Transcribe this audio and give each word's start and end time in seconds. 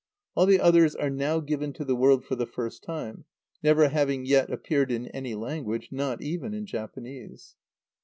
All 0.33 0.47
the 0.47 0.59
others 0.59 0.95
are 0.95 1.11
now 1.11 1.39
given 1.41 1.73
to 1.73 1.85
the 1.85 1.95
world 1.95 2.25
for 2.25 2.35
the 2.35 2.47
first 2.47 2.81
time, 2.81 3.25
never 3.61 3.89
having 3.89 4.25
yet 4.25 4.49
appeared 4.51 4.91
in 4.91 5.05
any 5.09 5.35
language, 5.35 5.89
not 5.91 6.23
even 6.23 6.55
in 6.55 6.65
Japanese. 6.65 7.55